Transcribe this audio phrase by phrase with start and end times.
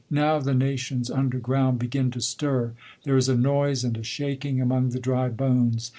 [0.09, 2.73] Now the nations' un der ground begm to stir.
[3.03, 5.89] There is a noise and a sha king among the dry bones.